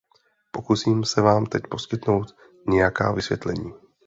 Pokusím 0.51 1.03
se 1.03 1.21
vám 1.21 1.45
teď 1.45 1.63
poskytnout 1.71 2.27
nějaká 2.67 3.11
vysvětlení. 3.11 3.73